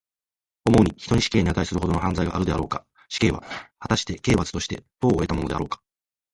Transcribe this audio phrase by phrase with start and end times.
[0.65, 2.87] 思うに、人に死刑にあたいするほどの犯罪があるであろうか。
[3.07, 3.43] 死刑は、
[3.77, 5.83] はたして刑罰として当をえたものであろうか。